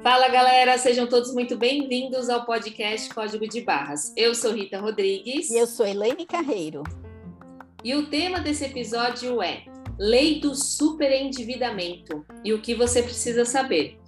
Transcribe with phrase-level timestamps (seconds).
[0.00, 4.12] Fala galera, sejam todos muito bem-vindos ao podcast Código de Barras.
[4.16, 5.50] Eu sou Rita Rodrigues.
[5.50, 6.84] E eu sou Elaine Carreiro.
[7.82, 9.64] E o tema desse episódio é
[9.98, 13.98] Lei do Superendividamento e o que você precisa saber.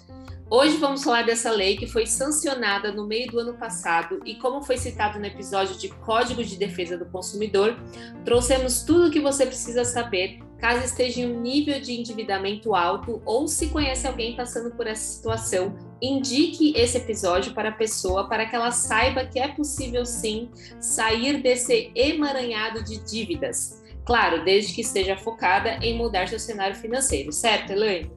[0.49, 4.63] Hoje vamos falar dessa lei que foi sancionada no meio do ano passado e, como
[4.63, 7.77] foi citado no episódio de Código de Defesa do Consumidor,
[8.25, 13.21] trouxemos tudo o que você precisa saber caso esteja em um nível de endividamento alto
[13.27, 18.47] ou se conhece alguém passando por essa situação, indique esse episódio para a pessoa para
[18.47, 20.51] que ela saiba que é possível sim
[20.81, 23.83] sair desse emaranhado de dívidas.
[24.07, 28.11] Claro, desde que esteja focada em mudar seu cenário financeiro, certo, Elaine?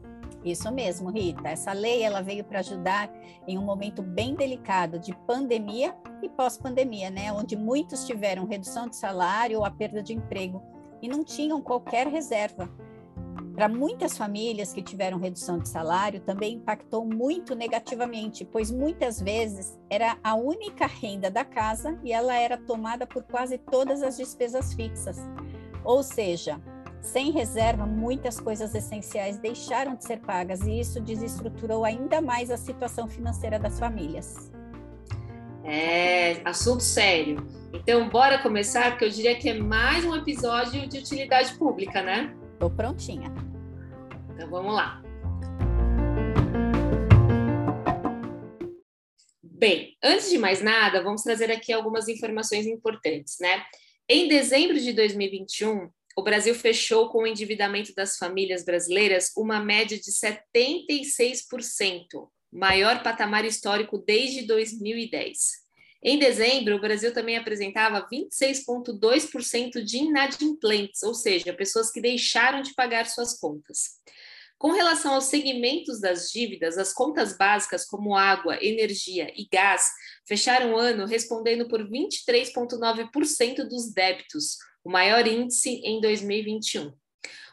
[0.45, 1.49] Isso mesmo, Rita.
[1.49, 3.11] Essa lei ela veio para ajudar
[3.45, 5.93] em um momento bem delicado de pandemia
[6.23, 11.07] e pós-pandemia, né, onde muitos tiveram redução de salário ou a perda de emprego e
[11.07, 12.69] não tinham qualquer reserva.
[13.57, 19.79] Para muitas famílias que tiveram redução de salário, também impactou muito negativamente, pois muitas vezes
[19.89, 24.75] era a única renda da casa e ela era tomada por quase todas as despesas
[24.75, 25.17] fixas.
[25.83, 26.61] Ou seja,
[27.01, 32.57] sem reserva, muitas coisas essenciais deixaram de ser pagas e isso desestruturou ainda mais a
[32.57, 34.51] situação financeira das famílias.
[35.69, 37.45] É, assunto sério.
[37.73, 42.33] Então, bora começar, porque eu diria que é mais um episódio de utilidade pública, né?
[42.57, 43.27] Tô prontinha.
[44.33, 45.03] Então, vamos lá.
[49.43, 53.65] Bem, antes de mais nada, vamos trazer aqui algumas informações importantes, né?
[54.07, 59.99] Em dezembro de 2021, o Brasil fechou com o endividamento das famílias brasileiras uma média
[59.99, 65.67] de 76%, maior patamar histórico desde 2010.
[66.03, 72.73] Em dezembro, o Brasil também apresentava 26,2% de inadimplentes, ou seja, pessoas que deixaram de
[72.73, 73.97] pagar suas contas.
[74.57, 79.87] Com relação aos segmentos das dívidas, as contas básicas como água, energia e gás
[80.27, 86.91] fecharam o ano respondendo por 23,9% dos débitos, o maior índice em 2021.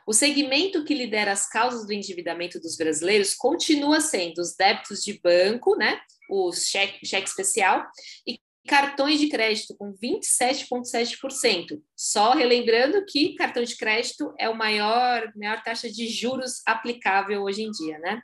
[0.07, 5.19] O segmento que lidera as causas do endividamento dos brasileiros continua sendo os débitos de
[5.21, 6.01] banco, né,
[6.31, 7.87] o cheque, cheque especial,
[8.27, 11.83] e cartões de crédito com 27,7%.
[11.95, 17.63] Só relembrando que cartão de crédito é o maior, maior taxa de juros aplicável hoje
[17.63, 18.23] em dia, né?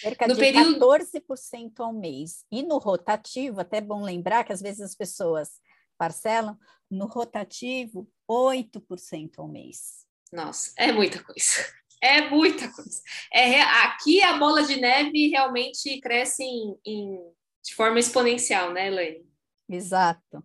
[0.00, 0.78] Cerca no de período...
[0.78, 2.44] 14% ao mês.
[2.50, 5.50] E no rotativo, até é bom lembrar que às vezes as pessoas
[5.98, 6.58] parcelam,
[6.90, 10.03] no rotativo, 8% ao mês.
[10.34, 11.40] Nossa, é muita coisa.
[12.02, 13.00] É muita coisa.
[13.32, 17.18] É, aqui a bola de neve realmente cresce em, em,
[17.64, 19.26] de forma exponencial, né, Elaine?
[19.66, 20.44] Exato.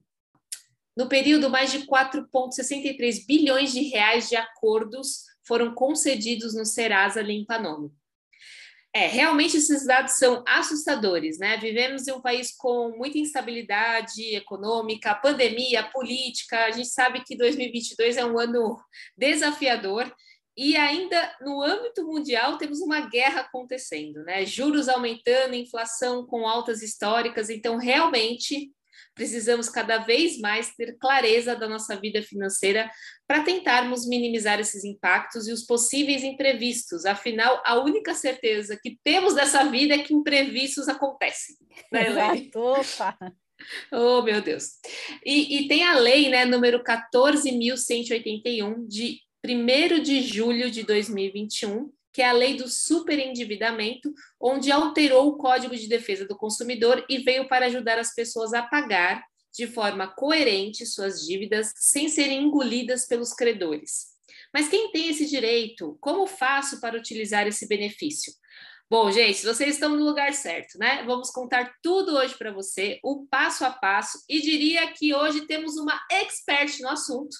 [0.96, 7.60] No período, mais de 4,63 bilhões de reais de acordos foram concedidos no Serasa Limpa
[7.60, 7.92] Nome.
[8.92, 11.58] É, realmente esses dados são assustadores, né?
[11.58, 16.66] Vivemos em um país com muita instabilidade econômica, pandemia, política.
[16.66, 18.80] A gente sabe que 2022 é um ano
[19.16, 20.12] desafiador
[20.58, 24.44] e ainda no âmbito mundial temos uma guerra acontecendo, né?
[24.44, 27.50] Juros aumentando, inflação com altas históricas.
[27.52, 28.72] Então, realmente
[29.20, 32.90] precisamos cada vez mais ter clareza da nossa vida financeira
[33.28, 37.06] para tentarmos minimizar esses impactos e os possíveis imprevistos.
[37.06, 41.58] Afinal, a única certeza que temos dessa vida é que imprevistos acontecem.
[41.92, 42.08] Né.
[42.56, 43.18] Opa.
[43.92, 44.76] Oh, meu Deus.
[45.26, 52.22] E, e tem a lei, né, número 14.181, de 1 de julho de 2021, que
[52.22, 57.48] é a lei do superendividamento, onde alterou o Código de Defesa do Consumidor e veio
[57.48, 63.34] para ajudar as pessoas a pagar de forma coerente suas dívidas sem serem engolidas pelos
[63.34, 64.10] credores.
[64.54, 65.98] Mas quem tem esse direito?
[66.00, 68.34] Como faço para utilizar esse benefício?
[68.90, 71.04] Bom, gente, vocês estão no lugar certo, né?
[71.04, 75.78] Vamos contar tudo hoje para você, o passo a passo, e diria que hoje temos
[75.78, 77.38] uma expert no assunto,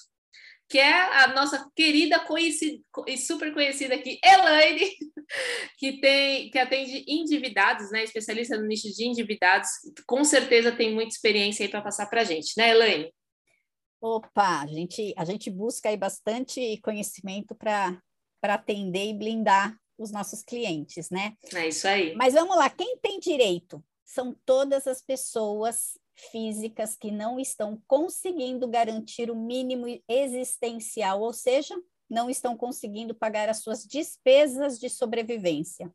[0.70, 4.88] que é a nossa querida conhecida, e super conhecida aqui, Elaine,
[5.76, 8.04] que tem que atende endividados, né?
[8.04, 9.68] Especialista no nicho de endividados,
[10.06, 13.12] com certeza tem muita experiência aí para passar para a gente, né, Elaine?
[14.00, 18.00] Opa, a gente, a gente busca aí bastante conhecimento para
[18.42, 21.34] atender e blindar os nossos clientes, né?
[21.52, 22.14] É isso aí.
[22.14, 23.84] Mas vamos lá, quem tem direito?
[24.04, 25.98] São todas as pessoas
[26.30, 31.74] físicas que não estão conseguindo garantir o mínimo existencial, ou seja,
[32.08, 35.92] não estão conseguindo pagar as suas despesas de sobrevivência.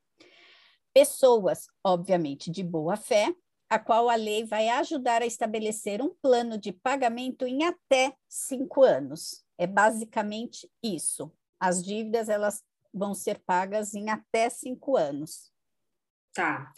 [0.93, 3.35] Pessoas, obviamente, de boa fé,
[3.69, 8.83] a qual a lei vai ajudar a estabelecer um plano de pagamento em até cinco
[8.83, 9.43] anos.
[9.57, 11.31] É basicamente isso.
[11.59, 12.63] as dívidas elas
[12.93, 15.51] vão ser pagas em até cinco anos.
[16.35, 16.69] Tá.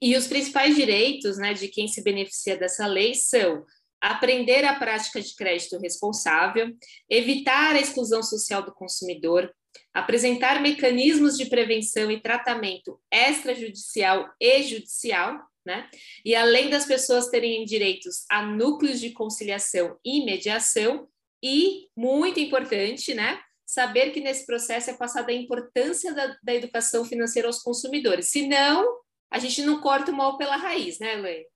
[0.00, 3.64] E os principais direitos né, de quem se beneficia dessa lei são
[4.00, 6.74] aprender a prática de crédito responsável,
[7.10, 9.52] evitar a exclusão social do consumidor,
[9.92, 15.88] apresentar mecanismos de prevenção e tratamento extrajudicial e judicial, né?
[16.24, 21.06] E além das pessoas terem direitos a núcleos de conciliação e mediação,
[21.42, 23.40] e, muito importante, né?
[23.66, 28.30] Saber que nesse processo é passada a importância da, da educação financeira aos consumidores.
[28.30, 28.86] Senão,
[29.32, 31.46] a gente não corta o mal pela raiz, né, Lê?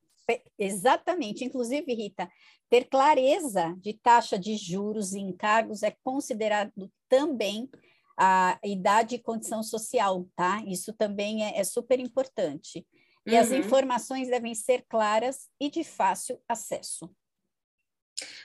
[0.58, 1.44] Exatamente.
[1.44, 2.28] Inclusive, Rita,
[2.68, 7.68] ter clareza de taxa de juros e encargos é considerado também
[8.18, 10.62] a idade e condição social, tá?
[10.66, 12.86] Isso também é, é super importante.
[13.26, 13.38] E uhum.
[13.38, 17.10] as informações devem ser claras e de fácil acesso.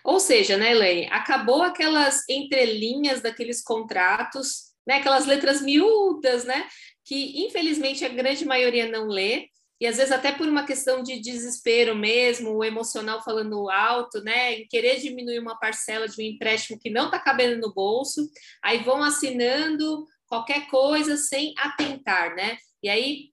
[0.03, 6.67] Ou seja, né, Elaine, acabou aquelas entrelinhas daqueles contratos, né, aquelas letras miúdas, né,
[7.05, 9.47] que infelizmente a grande maioria não lê,
[9.79, 14.53] e às vezes até por uma questão de desespero mesmo, o emocional falando alto, né,
[14.59, 18.29] em querer diminuir uma parcela de um empréstimo que não está cabendo no bolso,
[18.63, 22.57] aí vão assinando qualquer coisa sem atentar, né?
[22.83, 23.31] E aí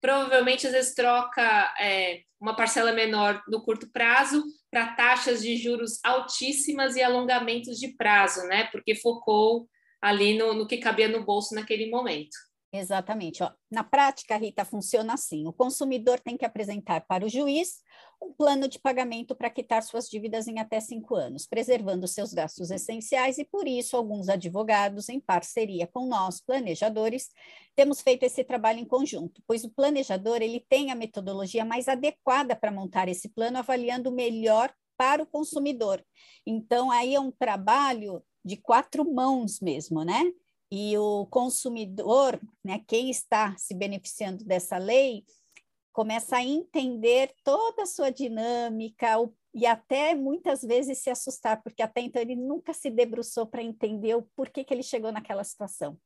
[0.00, 6.00] provavelmente às vezes troca é, uma parcela menor no curto prazo para taxas de juros
[6.02, 8.64] altíssimas e alongamentos de prazo, né?
[8.72, 9.68] Porque focou
[10.02, 12.36] ali no, no que cabia no bolso naquele momento.
[12.74, 13.42] Exatamente.
[13.42, 13.50] Ó.
[13.70, 17.82] Na prática, Rita, funciona assim: o consumidor tem que apresentar para o juiz
[18.20, 22.70] um plano de pagamento para quitar suas dívidas em até cinco anos, preservando seus gastos
[22.70, 27.28] essenciais, e por isso, alguns advogados, em parceria com nós, planejadores,
[27.74, 32.54] temos feito esse trabalho em conjunto, pois o planejador ele tem a metodologia mais adequada
[32.54, 36.02] para montar esse plano, avaliando o melhor para o consumidor.
[36.46, 40.32] Então, aí é um trabalho de quatro mãos mesmo, né?
[40.74, 45.22] e o consumidor, né, quem está se beneficiando dessa lei,
[45.92, 51.82] começa a entender toda a sua dinâmica o, e até muitas vezes se assustar, porque
[51.82, 55.98] até então ele nunca se debruçou para entender o porquê que ele chegou naquela situação.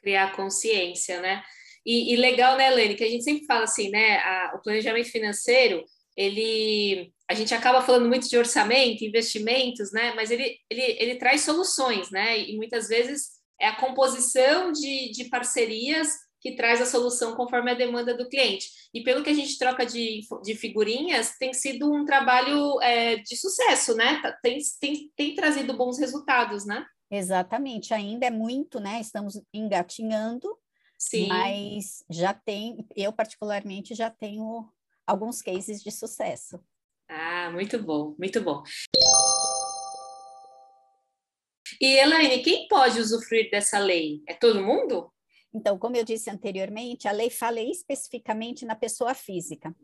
[0.00, 1.42] Criar consciência, né?
[1.84, 5.10] E, e legal, né, Lene, que a gente sempre fala assim, né, a, o planejamento
[5.10, 5.84] financeiro,
[6.16, 10.14] ele a gente acaba falando muito de orçamento, investimentos, né?
[10.14, 12.38] Mas ele, ele, ele traz soluções, né?
[12.38, 13.30] E muitas vezes
[13.60, 16.08] é a composição de, de parcerias
[16.40, 18.68] que traz a solução conforme a demanda do cliente.
[18.94, 23.36] E pelo que a gente troca de, de figurinhas, tem sido um trabalho é, de
[23.36, 24.20] sucesso, né?
[24.22, 26.86] Tá, tem, tem, tem trazido bons resultados, né?
[27.10, 29.00] Exatamente, ainda é muito, né?
[29.00, 30.56] Estamos engatinhando,
[30.96, 31.26] Sim.
[31.26, 34.68] mas já tem, eu particularmente já tenho
[35.06, 36.60] alguns cases de sucesso.
[37.08, 38.62] Ah, muito bom, muito bom.
[41.80, 44.22] E, Elaine, quem pode usufruir dessa lei?
[44.26, 45.12] É todo mundo?
[45.52, 49.74] Então, como eu disse anteriormente, a lei fala especificamente na pessoa física.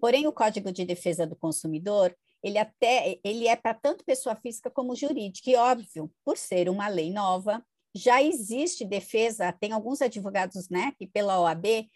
[0.00, 4.70] Porém, o Código de Defesa do Consumidor, ele até ele é para tanto pessoa física
[4.70, 5.50] como jurídica.
[5.50, 7.64] E óbvio, por ser uma lei nova,
[7.94, 11.88] já existe defesa, tem alguns advogados, né, que pela OAB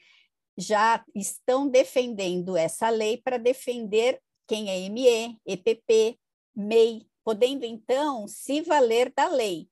[0.57, 6.19] já estão defendendo essa lei para defender quem é ME, EPP,
[6.55, 9.69] MEI, podendo então se valer da lei.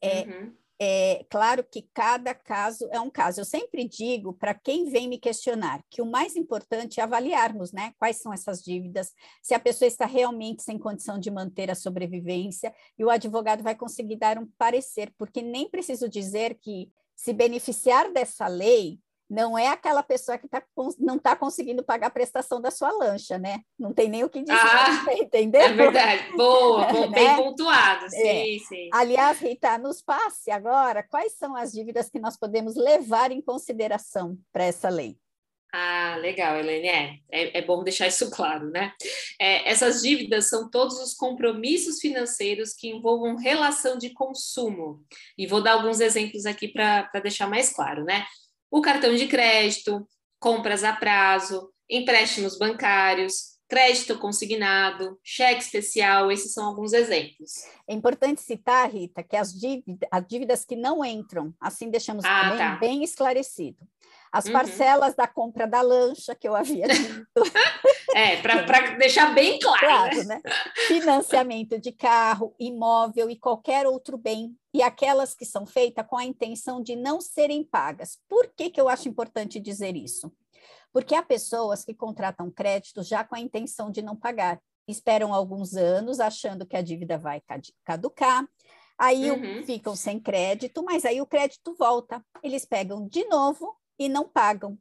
[0.00, 0.54] É, uhum.
[0.80, 3.40] é claro que cada caso é um caso.
[3.40, 7.92] Eu sempre digo para quem vem me questionar que o mais importante é avaliarmos, né?
[7.98, 12.74] Quais são essas dívidas, se a pessoa está realmente sem condição de manter a sobrevivência,
[12.98, 18.12] e o advogado vai conseguir dar um parecer, porque nem preciso dizer que se beneficiar
[18.12, 20.62] dessa lei não é aquela pessoa que tá,
[20.98, 23.60] não está conseguindo pagar a prestação da sua lancha, né?
[23.78, 25.60] Não tem nem o que dizer, ah, entendeu?
[25.60, 27.14] É verdade, boa, boa né?
[27.14, 28.58] bem pontuado, sim, é.
[28.60, 28.88] sim.
[28.92, 34.38] Aliás, Rita, nos passe agora quais são as dívidas que nós podemos levar em consideração
[34.52, 35.18] para essa lei.
[35.78, 36.88] Ah, legal, Helene.
[36.88, 38.92] É, é, é, bom deixar isso claro, né?
[39.38, 45.04] É, essas dívidas são todos os compromissos financeiros que envolvam relação de consumo.
[45.36, 48.24] E vou dar alguns exemplos aqui para deixar mais claro, né?
[48.70, 50.06] O cartão de crédito,
[50.38, 57.64] compras a prazo, empréstimos bancários, crédito consignado, cheque especial, esses são alguns exemplos.
[57.88, 62.42] É importante citar, Rita, que as dívidas, as dívidas que não entram, assim deixamos ah,
[62.42, 62.76] também tá.
[62.76, 63.78] bem esclarecido.
[64.32, 64.52] As uhum.
[64.52, 67.42] parcelas da compra da lancha, que eu havia dito.
[68.16, 69.78] É, para deixar bem claro.
[69.80, 70.40] claro né?
[70.42, 70.52] Né?
[70.88, 76.24] Financiamento de carro, imóvel e qualquer outro bem, e aquelas que são feitas com a
[76.24, 78.18] intenção de não serem pagas.
[78.26, 80.32] Por que, que eu acho importante dizer isso?
[80.92, 84.58] Porque há pessoas que contratam crédito já com a intenção de não pagar,
[84.88, 87.42] esperam alguns anos achando que a dívida vai
[87.84, 88.46] caducar,
[88.98, 89.62] Aí uhum.
[89.62, 92.24] ficam sem crédito, mas aí o crédito volta.
[92.42, 94.78] Eles pegam de novo e não pagam.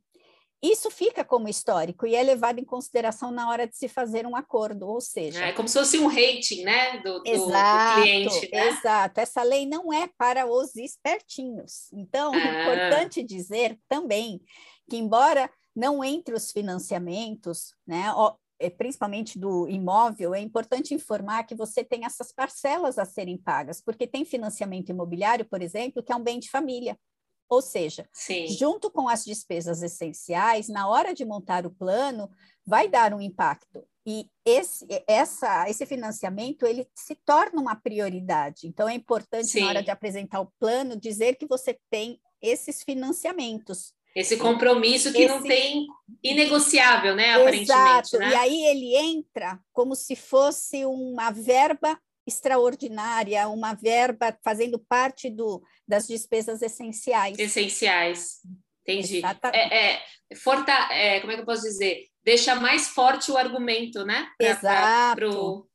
[0.66, 4.36] Isso fica como histórico e é levado em consideração na hora de se fazer um
[4.36, 5.46] acordo, ou seja...
[5.46, 8.68] É como se fosse um rating, né, do, do, exato, do cliente, né?
[8.70, 11.92] Exato, essa lei não é para os espertinhos.
[11.94, 12.48] Então, é ah.
[12.48, 14.42] é importante dizer também
[14.90, 18.06] que, embora não entre os financiamentos, né,
[18.60, 23.82] é, principalmente do imóvel, é importante informar que você tem essas parcelas a serem pagas,
[23.82, 26.98] porque tem financiamento imobiliário, por exemplo, que é um bem de família.
[27.50, 28.48] Ou seja, Sim.
[28.48, 32.30] junto com as despesas essenciais, na hora de montar o plano,
[32.66, 33.84] vai dar um impacto.
[34.06, 38.68] E esse, essa, esse financiamento ele se torna uma prioridade.
[38.68, 39.62] Então, é importante, Sim.
[39.62, 43.94] na hora de apresentar o plano, dizer que você tem esses financiamentos.
[44.16, 45.28] Esse compromisso que Esse...
[45.28, 45.88] não tem
[46.24, 47.34] inegociável, né?
[47.34, 47.72] Aparentemente.
[47.72, 48.18] Exato.
[48.18, 48.30] Né?
[48.30, 55.64] E aí ele entra como se fosse uma verba extraordinária, uma verba fazendo parte do,
[55.88, 57.38] das despesas essenciais.
[57.38, 58.40] Essenciais,
[58.82, 59.22] entendi.
[59.54, 60.02] É, é,
[60.36, 62.08] forta, é, como é que eu posso dizer?
[62.24, 64.28] Deixa mais forte o argumento, né?
[64.38, 65.16] Pra, Exato.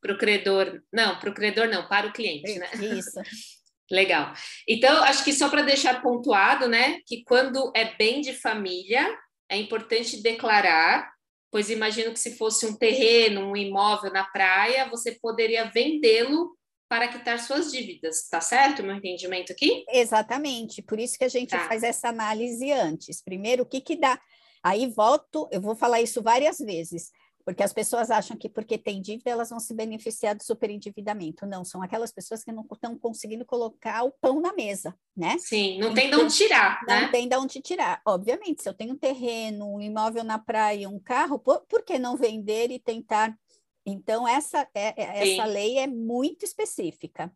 [0.00, 0.83] Para o credor.
[0.92, 2.69] Não, para o credor não, para o cliente, né?
[2.99, 3.21] Isso.
[3.90, 4.33] Legal.
[4.69, 9.04] Então, acho que só para deixar pontuado, né, que quando é bem de família,
[9.49, 11.11] é importante declarar,
[11.50, 16.57] pois imagino que se fosse um terreno, um imóvel na praia, você poderia vendê-lo
[16.88, 18.83] para quitar suas dívidas, tá certo?
[18.83, 19.85] Meu entendimento aqui?
[19.88, 20.83] Exatamente.
[20.83, 21.69] Por isso que a gente tá.
[21.69, 23.23] faz essa análise antes.
[23.23, 24.21] Primeiro, o que que dá?
[24.62, 27.11] Aí volto, eu vou falar isso várias vezes.
[27.50, 31.45] Porque as pessoas acham que porque tem dívida elas vão se beneficiar do superendividamento.
[31.45, 35.37] Não, são aquelas pessoas que não estão conseguindo colocar o pão na mesa, né?
[35.37, 37.00] Sim, não tem então, de onde tirar, né?
[37.00, 38.00] Não tem de onde tirar.
[38.07, 41.99] Obviamente, se eu tenho um terreno, um imóvel na praia, um carro, por, por que
[41.99, 43.37] não vender e tentar?
[43.85, 47.33] Então, essa, é, é essa lei é muito específica.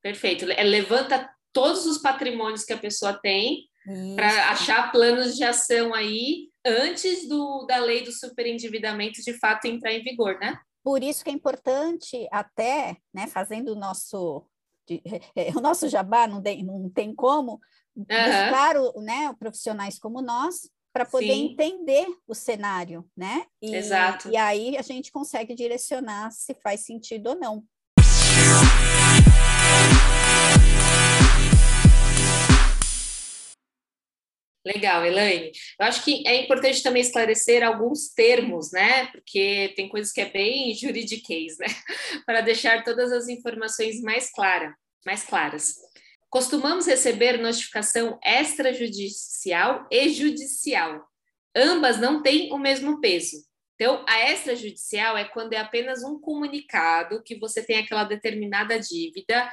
[0.00, 0.44] Perfeito.
[0.44, 3.68] É, levanta todos os patrimônios que a pessoa tem
[4.14, 9.92] para achar planos de ação aí antes do, da lei do superendividamento de fato entrar
[9.92, 10.58] em vigor, né?
[10.82, 14.46] Por isso que é importante até, né, fazendo o nosso
[15.56, 17.60] o nosso jabá não tem, não tem como
[17.94, 18.04] uhum.
[18.04, 21.52] buscar o, né, profissionais como nós para poder Sim.
[21.52, 23.46] entender o cenário, né?
[23.62, 24.28] E, Exato.
[24.28, 27.64] E aí a gente consegue direcionar se faz sentido ou não.
[34.64, 35.52] Legal, Elaine.
[35.78, 39.06] Eu acho que é importante também esclarecer alguns termos, né?
[39.06, 41.66] Porque tem coisas que é bem juridiquês, né?
[42.26, 44.74] Para deixar todas as informações mais, clara,
[45.06, 45.76] mais claras.
[46.28, 51.08] Costumamos receber notificação extrajudicial e judicial.
[51.56, 53.38] Ambas não têm o mesmo peso.
[53.74, 59.50] Então, a extrajudicial é quando é apenas um comunicado que você tem aquela determinada dívida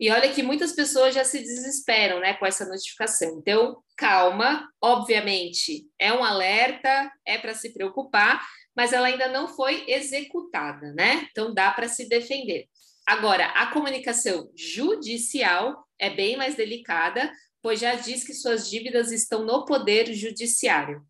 [0.00, 3.36] e olha que muitas pessoas já se desesperam né, com essa notificação.
[3.38, 8.42] Então, calma, obviamente, é um alerta, é para se preocupar,
[8.74, 11.28] mas ela ainda não foi executada, né?
[11.30, 12.66] Então, dá para se defender.
[13.06, 17.30] Agora, a comunicação judicial é bem mais delicada,
[17.60, 21.06] pois já diz que suas dívidas estão no poder judiciário.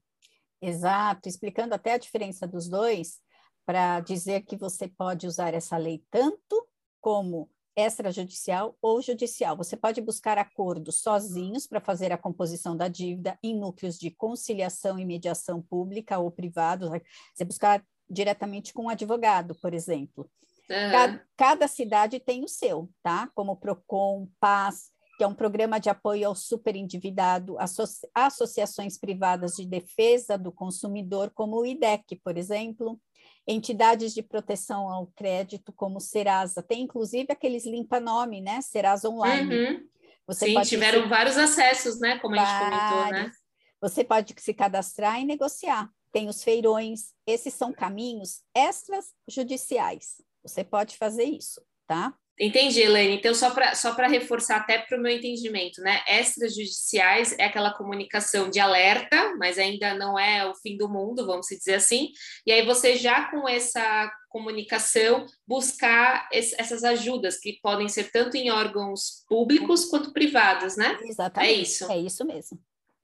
[0.61, 3.21] Exato, explicando até a diferença dos dois,
[3.65, 6.67] para dizer que você pode usar essa lei tanto
[7.01, 7.49] como
[7.87, 9.57] extrajudicial ou judicial.
[9.57, 14.99] Você pode buscar acordos sozinhos para fazer a composição da dívida em núcleos de conciliação
[14.99, 16.91] e mediação pública ou privados.
[17.35, 20.29] Você buscar diretamente com um advogado, por exemplo.
[20.69, 20.91] Uhum.
[20.91, 23.29] Cada, cada, cidade tem o seu, tá?
[23.35, 29.67] Como Procon, Paz, que é um programa de apoio ao superendividado, associ, associações privadas de
[29.67, 33.01] defesa do consumidor, como o IDEC, por exemplo
[33.51, 38.61] entidades de proteção ao crédito como Serasa, tem inclusive aqueles limpa-nome, né?
[38.61, 39.55] Serasa Online.
[39.55, 39.89] Uhum.
[40.27, 42.19] Você Sim, tiveram vários acessos, né?
[42.21, 42.53] Como vários.
[42.53, 43.33] a gente comentou, né?
[43.81, 45.91] Você pode se cadastrar e negociar.
[46.13, 50.21] Tem os feirões, esses são caminhos extrajudiciais.
[50.43, 52.15] Você pode fazer isso, tá?
[52.43, 53.17] Entendi, Helene.
[53.17, 56.01] Então, só para só reforçar até para o meu entendimento, né?
[56.09, 61.49] Extrajudiciais é aquela comunicação de alerta, mas ainda não é o fim do mundo, vamos
[61.49, 62.09] dizer assim.
[62.47, 68.39] E aí você já com essa comunicação buscar esse, essas ajudas que podem ser tanto
[68.39, 70.99] em órgãos públicos quanto privados, né?
[71.03, 71.51] Exatamente.
[71.51, 71.93] É isso.
[71.93, 72.59] É isso mesmo.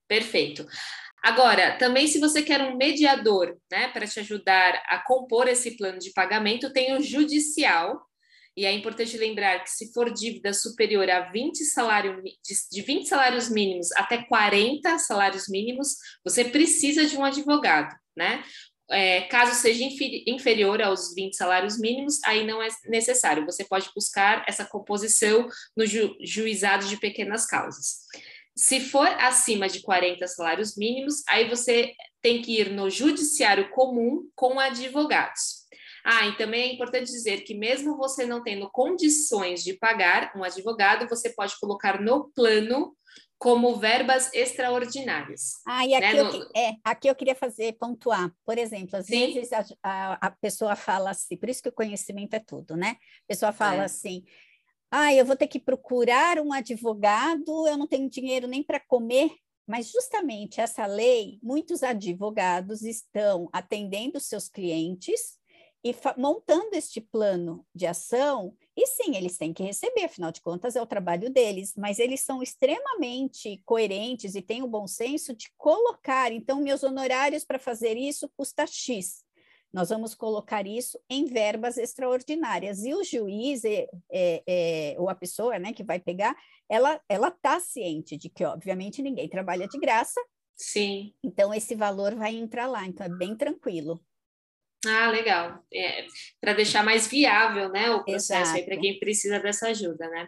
[0.07, 0.65] Perfeito.
[1.23, 5.99] Agora, também se você quer um mediador, né, para te ajudar a compor esse plano
[5.99, 8.06] de pagamento, tem o judicial,
[8.57, 12.23] e é importante lembrar que se for dívida superior a 20 salário,
[12.71, 15.95] de 20 salários mínimos até 40 salários mínimos,
[16.25, 18.43] você precisa de um advogado, né?
[18.89, 19.83] É, caso seja
[20.25, 23.45] inferior aos 20 salários mínimos, aí não é necessário.
[23.45, 28.07] Você pode buscar essa composição no ju juizado de pequenas causas.
[28.55, 34.27] Se for acima de 40 salários mínimos, aí você tem que ir no judiciário comum
[34.33, 35.66] com advogados.
[36.09, 40.41] Ah, e também é importante dizer que mesmo você não tendo condições de pagar um
[40.41, 42.95] advogado, você pode colocar no plano
[43.37, 45.55] como verbas extraordinárias.
[45.67, 46.21] Ah, e aqui, né?
[46.21, 48.31] eu, é, aqui eu queria fazer, pontuar.
[48.45, 49.33] Por exemplo, às Sim.
[49.33, 52.95] vezes a, a, a, pessoa fala assim, por isso que o conhecimento é tudo, né?
[53.25, 53.85] A pessoa fala é.
[53.85, 54.23] assim,
[54.89, 59.29] ah, eu vou ter que procurar um advogado, eu não tenho dinheiro nem para comer.
[59.67, 65.37] Mas justamente essa lei, muitos advogados estão atendendo seus clientes
[65.83, 68.55] e montando este plano de ação.
[68.75, 72.21] E sim, eles têm que receber, afinal de contas é o trabalho deles, mas eles
[72.21, 76.31] são extremamente coerentes e têm o bom senso de colocar.
[76.31, 79.25] Então, meus honorários para fazer isso custa X.
[79.71, 82.83] Nós vamos colocar isso em verbas extraordinárias.
[82.83, 86.35] E o juiz, é, é, é, ou a pessoa né, que vai pegar,
[86.69, 90.19] ela está ciente de que, obviamente, ninguém trabalha de graça.
[90.55, 91.13] Sim.
[91.23, 92.85] Então, esse valor vai entrar lá.
[92.85, 94.01] Então, é bem tranquilo.
[94.87, 95.63] Ah, legal.
[95.73, 96.05] É,
[96.39, 100.27] para deixar mais viável né, o processo para quem precisa dessa ajuda, né?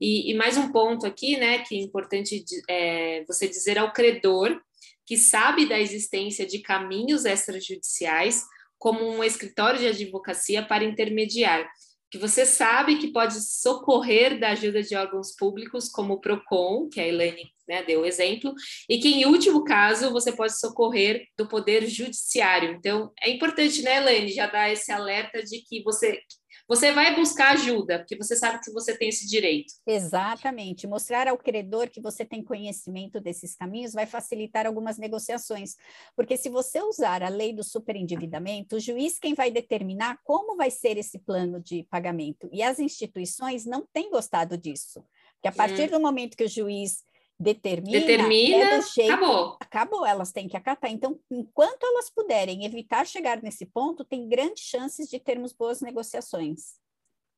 [0.00, 4.60] E, e, mais um ponto aqui, né, que é importante é, você dizer ao credor
[5.04, 8.44] que sabe da existência de caminhos extrajudiciais
[8.78, 11.68] como um escritório de advocacia para intermediar,
[12.10, 17.00] que você sabe que pode socorrer da ajuda de órgãos públicos, como o PROCON, que
[17.00, 18.54] a Elaine né, deu o exemplo,
[18.88, 22.72] e que, em último caso, você pode socorrer do Poder Judiciário.
[22.72, 26.20] Então, é importante, né, Elaine, já dar esse alerta de que você
[26.68, 29.72] você vai buscar ajuda, porque você sabe que você tem esse direito.
[29.86, 30.86] Exatamente.
[30.86, 35.76] Mostrar ao credor que você tem conhecimento desses caminhos vai facilitar algumas negociações.
[36.14, 40.70] Porque se você usar a lei do superendividamento, o juiz quem vai determinar como vai
[40.70, 42.50] ser esse plano de pagamento.
[42.52, 45.02] E as instituições não têm gostado disso.
[45.36, 45.92] Porque a partir hum.
[45.92, 47.02] do momento que o juiz
[47.38, 49.56] determina, determina é jeito, acabou.
[49.60, 50.90] Acabou, elas têm que acatar.
[50.90, 56.78] Então, enquanto elas puderem evitar chegar nesse ponto, tem grandes chances de termos boas negociações.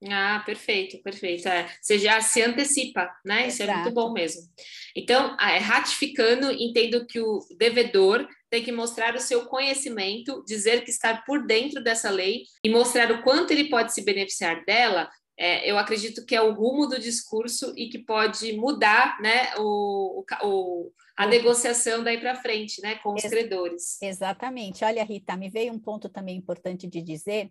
[0.09, 1.47] Ah, perfeito, perfeito.
[1.47, 3.49] É, você já se antecipa, né?
[3.49, 4.41] Isso é muito bom mesmo.
[4.97, 10.91] Então, é, ratificando, entendo que o devedor tem que mostrar o seu conhecimento, dizer que
[10.91, 15.09] está por dentro dessa lei e mostrar o quanto ele pode se beneficiar dela
[15.41, 20.23] é, eu acredito que é o rumo do discurso e que pode mudar né, o,
[20.43, 24.03] o a negociação daí para frente, né, com os Ex credores.
[24.03, 24.85] Exatamente.
[24.85, 27.51] Olha, Rita, me veio um ponto também importante de dizer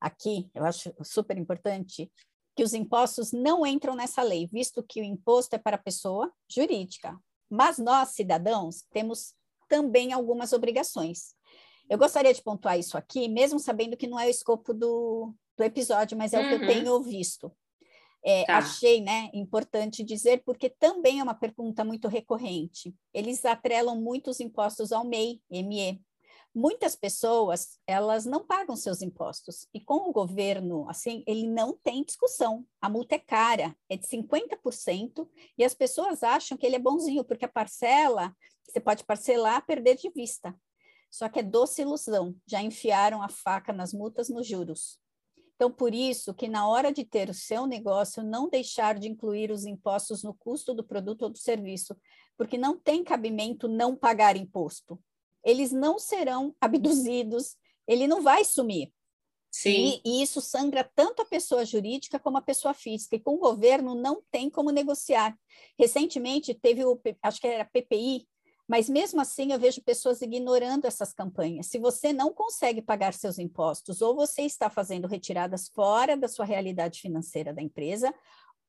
[0.00, 2.08] aqui, eu acho super importante,
[2.54, 6.32] que os impostos não entram nessa lei, visto que o imposto é para a pessoa
[6.48, 7.18] jurídica.
[7.50, 9.34] Mas nós, cidadãos, temos
[9.68, 11.34] também algumas obrigações.
[11.90, 15.64] Eu gostaria de pontuar isso aqui, mesmo sabendo que não é o escopo do, do
[15.64, 16.44] episódio, mas é uhum.
[16.44, 16.66] o que eu uhum.
[16.66, 17.52] tenho visto.
[18.24, 18.58] É, tá.
[18.58, 22.94] Achei né, importante dizer, porque também é uma pergunta muito recorrente.
[23.12, 26.00] Eles atrelam muitos impostos ao MEI, ME.
[26.54, 29.68] Muitas pessoas, elas não pagam seus impostos.
[29.72, 32.64] E com o governo, assim, ele não tem discussão.
[32.80, 37.24] A multa é cara, é de 50%, e as pessoas acham que ele é bonzinho,
[37.24, 40.54] porque a parcela, você pode parcelar, perder de vista.
[41.10, 42.34] Só que é doce ilusão.
[42.46, 44.98] Já enfiaram a faca nas multas nos juros.
[45.58, 49.50] Então, por isso que na hora de ter o seu negócio, não deixar de incluir
[49.50, 51.96] os impostos no custo do produto ou do serviço,
[52.36, 55.02] porque não tem cabimento não pagar imposto.
[55.44, 57.56] Eles não serão abduzidos,
[57.88, 58.92] ele não vai sumir.
[59.50, 60.00] Sim.
[60.04, 63.40] E, e, isso sangra tanto a pessoa jurídica como a pessoa física, e com o
[63.40, 65.36] governo não tem como negociar.
[65.76, 68.28] Recentemente teve o, acho que era PPI,
[68.68, 71.68] mas mesmo assim, eu vejo pessoas ignorando essas campanhas.
[71.68, 76.44] Se você não consegue pagar seus impostos, ou você está fazendo retiradas fora da sua
[76.44, 78.14] realidade financeira da empresa,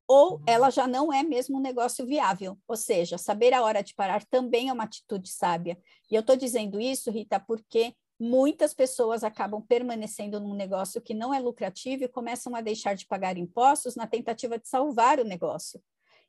[0.07, 0.43] ou uhum.
[0.47, 2.57] ela já não é mesmo um negócio viável.
[2.65, 5.77] Ou seja, saber a hora de parar também é uma atitude sábia.
[6.09, 11.33] E eu estou dizendo isso, Rita, porque muitas pessoas acabam permanecendo num negócio que não
[11.33, 15.81] é lucrativo e começam a deixar de pagar impostos na tentativa de salvar o negócio.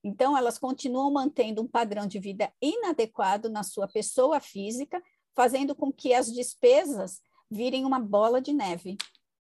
[0.03, 5.03] Então, elas continuam mantendo um padrão de vida inadequado na sua pessoa física,
[5.35, 8.97] fazendo com que as despesas virem uma bola de neve.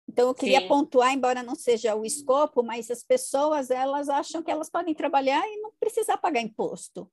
[0.09, 0.69] Então, eu queria Sim.
[0.69, 5.45] pontuar, embora não seja o escopo, mas as pessoas, elas acham que elas podem trabalhar
[5.47, 7.11] e não precisar pagar imposto.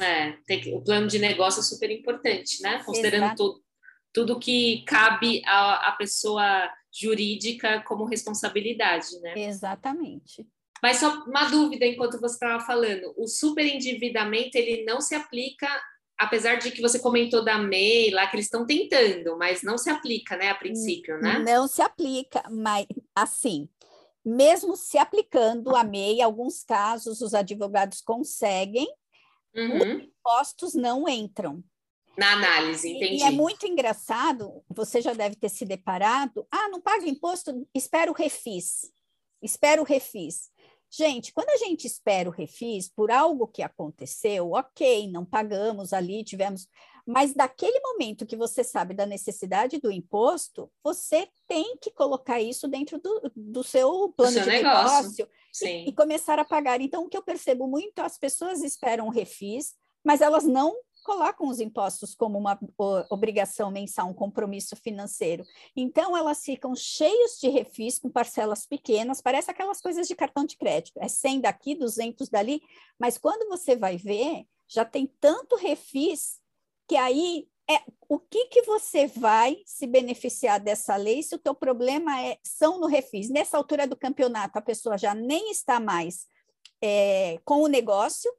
[0.00, 2.82] É, que, o plano de negócio é super importante, né?
[2.82, 3.64] Considerando tudo,
[4.12, 9.34] tudo que cabe à, à pessoa jurídica como responsabilidade, né?
[9.38, 10.46] Exatamente.
[10.84, 15.66] Mas só uma dúvida enquanto você estava falando, o superendividamento ele não se aplica
[16.18, 19.88] apesar de que você comentou da MEI lá, que eles estão tentando, mas não se
[19.88, 21.38] aplica, né, a princípio, né?
[21.38, 23.66] Não se aplica, mas assim,
[24.22, 28.86] mesmo se aplicando a MEI, alguns casos os advogados conseguem,
[29.56, 29.78] uhum.
[29.78, 31.64] os impostos não entram.
[32.14, 33.14] Na análise, entendi.
[33.14, 37.66] E, e é muito engraçado, você já deve ter se deparado, ah, não paga imposto,
[37.74, 38.92] espera o refis,
[39.42, 40.52] espera o refis.
[40.96, 46.22] Gente, quando a gente espera o refis por algo que aconteceu, ok, não pagamos ali,
[46.22, 46.68] tivemos.
[47.04, 52.68] Mas daquele momento que você sabe da necessidade do imposto, você tem que colocar isso
[52.68, 55.28] dentro do, do seu plano seu de negócio, negócio
[55.62, 56.80] e, e, começar a pagar.
[56.80, 61.48] Então, o que eu percebo muito, as pessoas esperam o refis, mas elas não colocam
[61.48, 62.58] os impostos como uma
[63.10, 65.44] obrigação mensal, um compromisso financeiro.
[65.76, 70.56] Então, elas ficam cheios de refis com parcelas pequenas, parece aquelas coisas de cartão de
[70.56, 72.62] crédito, é 100 daqui, 200 dali,
[72.98, 76.40] mas quando você vai ver, já tem tanto refis
[76.88, 81.54] que aí é o que, que você vai se beneficiar dessa lei se o teu
[81.54, 83.30] problema é são no refis.
[83.30, 86.26] Nessa altura do campeonato, a pessoa já nem está mais
[86.82, 88.30] é, com o negócio,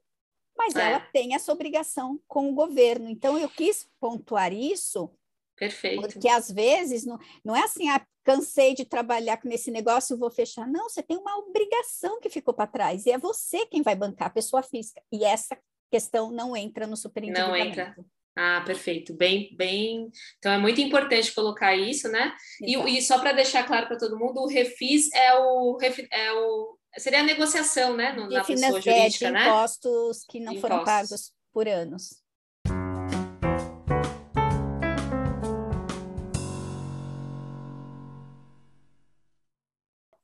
[0.58, 0.82] mas é.
[0.82, 3.10] ela tem essa obrigação com o governo.
[3.10, 5.10] Então, eu quis pontuar isso.
[5.56, 6.02] Perfeito.
[6.02, 10.68] Porque às vezes não, não é assim, ah, cansei de trabalhar nesse negócio, vou fechar.
[10.68, 14.28] Não, você tem uma obrigação que ficou para trás, e é você quem vai bancar,
[14.28, 15.02] a pessoa física.
[15.12, 15.58] E essa
[15.92, 17.52] questão não entra no superintendimento.
[17.52, 17.96] Não entra.
[18.38, 19.14] Ah, perfeito.
[19.14, 20.10] Bem, bem.
[20.38, 22.36] Então é muito importante colocar isso, né?
[22.62, 25.78] E, e, só para deixar claro para todo mundo, o refis é o,
[26.12, 28.14] é o Seria a negociação, né?
[28.14, 29.48] No, na pessoa jurídica, de né?
[29.48, 30.62] impostos que não impostos.
[30.62, 32.24] foram pagos por anos.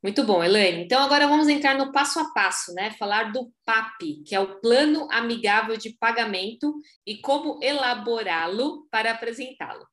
[0.02, 0.84] Muito bom, Elaine.
[0.84, 2.90] Então, agora vamos entrar no passo a passo, né?
[2.92, 6.74] Falar do PAP, que é o Plano Amigável de Pagamento,
[7.06, 9.86] e como elaborá-lo para apresentá-lo.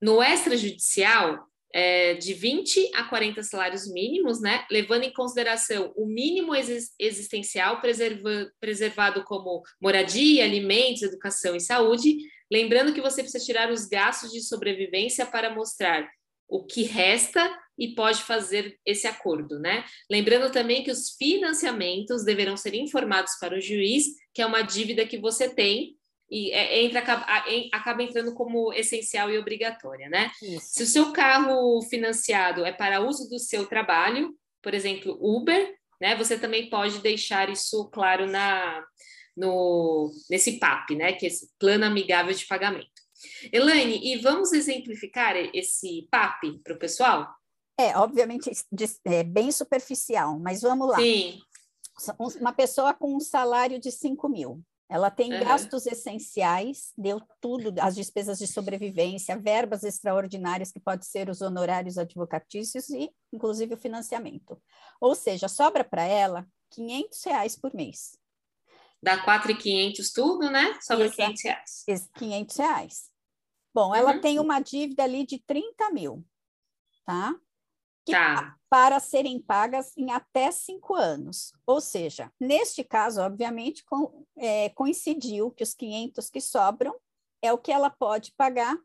[0.00, 4.66] No extrajudicial, é, de 20 a 40 salários mínimos, né?
[4.70, 6.52] Levando em consideração o mínimo
[6.98, 12.16] existencial preserva, preservado como moradia, alimentos, educação e saúde.
[12.50, 16.08] Lembrando que você precisa tirar os gastos de sobrevivência para mostrar
[16.48, 19.84] o que resta e pode fazer esse acordo, né?
[20.10, 25.06] Lembrando também que os financiamentos deverão ser informados para o juiz, que é uma dívida
[25.06, 25.97] que você tem
[26.30, 27.26] e é, entra, acaba,
[27.72, 30.30] acaba, entrando como essencial e obrigatória, né?
[30.42, 30.66] Isso.
[30.74, 36.16] Se o seu carro financiado é para uso do seu trabalho, por exemplo, Uber, né?
[36.16, 38.84] Você também pode deixar isso claro na,
[39.36, 41.12] no, nesse PAP, né?
[41.12, 42.98] Que é esse plano amigável de pagamento.
[43.52, 47.28] Elaine, e vamos exemplificar esse PAP para o pessoal?
[47.78, 48.50] É, obviamente
[49.04, 50.96] é bem superficial, mas vamos lá.
[50.96, 51.40] Sim.
[52.40, 55.44] Uma pessoa com um salário de 5 mil, ela tem uhum.
[55.44, 61.98] gastos essenciais, deu tudo, as despesas de sobrevivência, verbas extraordinárias, que pode ser os honorários
[61.98, 64.60] advocatícios e, inclusive, o financiamento.
[65.00, 68.16] Ou seja, sobra para ela 500 reais por mês.
[69.02, 70.78] Dá 4,500 tudo, né?
[70.80, 71.84] Sobra Exa 500 reais.
[72.14, 73.10] 500 reais.
[73.74, 74.20] Bom, ela uhum.
[74.20, 76.24] tem uma dívida ali de 30 mil,
[77.04, 77.34] tá?
[78.08, 78.57] que, tá.
[78.70, 81.52] Para serem pagas em até cinco anos.
[81.66, 86.94] Ou seja, neste caso, obviamente, com, é, coincidiu que os 500 que sobram
[87.42, 88.76] é o que ela pode pagar,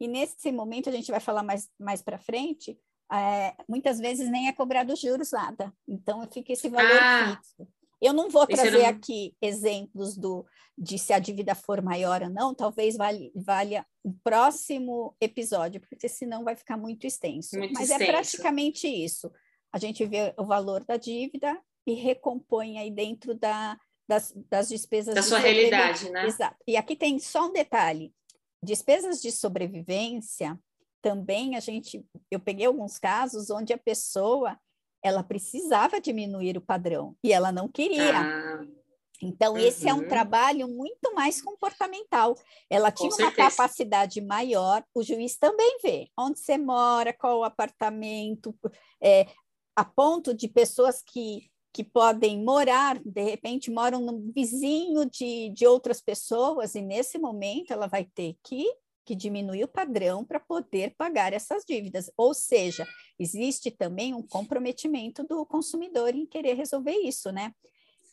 [0.00, 2.78] e nesse momento, a gente vai falar mais, mais para frente,
[3.12, 5.72] é, muitas vezes nem é cobrado juros nada.
[5.86, 7.36] Então, fica esse valor ah.
[7.36, 7.68] fixo.
[8.00, 8.86] Eu não vou trazer não...
[8.86, 14.12] aqui exemplos do, de se a dívida for maior ou não, talvez vale, valha o
[14.24, 17.58] próximo episódio, porque senão vai ficar muito extenso.
[17.58, 18.10] Muito Mas é extenso.
[18.10, 19.30] é praticamente isso.
[19.72, 25.14] A gente vê o valor da dívida e recompõe aí dentro da, das, das despesas.
[25.14, 26.26] Da de sua realidade, né?
[26.26, 26.56] Exato.
[26.66, 28.12] E aqui tem só um detalhe:
[28.62, 30.58] despesas de sobrevivência
[31.02, 34.58] também a gente, eu peguei alguns casos onde a pessoa
[35.02, 38.20] ela precisava diminuir o padrão e ela não queria.
[38.20, 38.66] Ah,
[39.22, 39.58] então, uhum.
[39.58, 40.08] esse é um uhum.
[40.08, 42.34] trabalho muito mais comportamental.
[42.68, 48.54] Ela tinha uma capacidade maior, o juiz também vê onde você mora, qual o apartamento,
[49.02, 49.26] é,
[49.76, 55.66] a ponto de pessoas que, que podem morar, de repente, moram no vizinho de, de
[55.66, 58.64] outras pessoas, e nesse momento ela vai ter que
[59.10, 62.08] que diminuir o padrão para poder pagar essas dívidas.
[62.16, 62.86] Ou seja,
[63.18, 67.52] existe também um comprometimento do consumidor em querer resolver isso, né?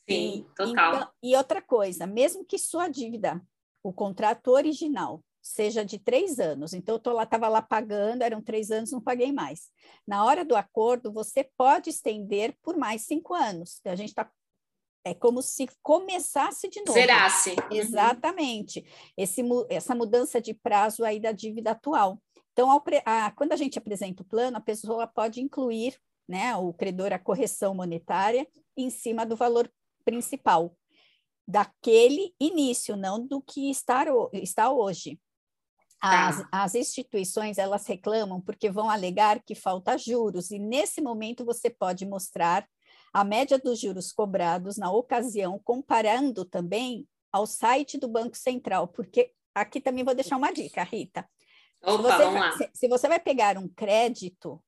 [0.10, 0.96] Sim, e, total.
[0.96, 3.40] Então, e outra coisa, mesmo que sua dívida,
[3.84, 8.42] o contrato original, seja de três anos, então eu tô lá, estava lá pagando, eram
[8.42, 9.70] três anos, não paguei mais.
[10.08, 13.80] Na hora do acordo, você pode estender por mais cinco anos.
[13.86, 14.28] A gente está
[15.10, 16.94] é como se começasse de novo.
[16.94, 17.52] Zerasse.
[17.52, 17.78] Uhum.
[17.78, 18.86] Exatamente.
[19.16, 22.22] Esse, essa mudança de prazo aí da dívida atual.
[22.52, 25.96] Então, ao, a, quando a gente apresenta o plano, a pessoa pode incluir,
[26.28, 29.72] né, o credor, a correção monetária em cima do valor
[30.04, 30.76] principal,
[31.48, 35.20] daquele início, não do que está, está hoje.
[36.02, 36.50] As, tá.
[36.52, 42.06] as, instituições elas reclamam porque vão alegar que falta juros, e nesse momento você pode
[42.06, 42.68] mostrar
[43.18, 49.32] a média dos juros cobrados na ocasião, comparando também ao site do Banco Central, porque
[49.56, 51.28] aqui também vou deixar uma dica, Rita.
[51.82, 54.64] Opa, se, você vamos vai, se, se você vai pegar um crédito,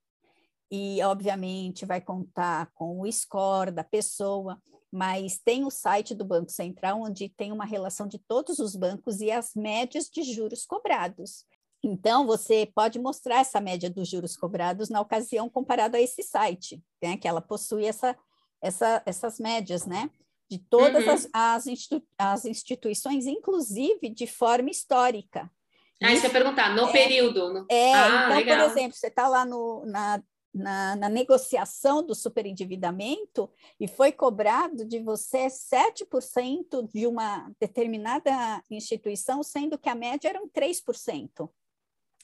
[0.71, 4.59] e obviamente vai contar com o score da pessoa,
[4.91, 9.21] mas tem o site do Banco Central, onde tem uma relação de todos os bancos
[9.21, 11.45] e as médias de juros cobrados.
[11.83, 16.83] Então, você pode mostrar essa média dos juros cobrados na ocasião comparado a esse site,
[16.99, 18.17] né, que ela possui essa
[18.61, 20.09] essa, essas médias, né?
[20.49, 21.13] De todas uhum.
[21.13, 25.49] as, as, institu as, instituições, inclusive de forma histórica.
[26.01, 27.53] Ah, isso, eu ia perguntar, no é, período.
[27.53, 27.65] No...
[27.69, 28.57] É, ah, então, legal.
[28.57, 34.85] por exemplo, você está lá no, na, na, na, negociação do superendividamento e foi cobrado
[34.85, 38.31] de você 7% de uma determinada
[38.71, 41.49] instituição, sendo que a média eram 3%.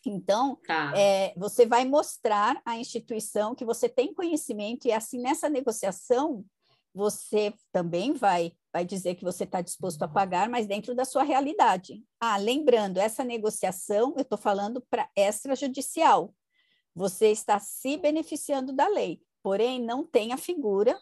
[0.09, 0.93] Então, tá.
[0.95, 6.45] é, você vai mostrar à instituição que você tem conhecimento, e assim, nessa negociação,
[6.93, 11.23] você também vai, vai dizer que você está disposto a pagar, mas dentro da sua
[11.23, 12.01] realidade.
[12.19, 16.33] Ah, lembrando, essa negociação, eu estou falando para extrajudicial.
[16.95, 20.97] Você está se beneficiando da lei, porém não tem a figura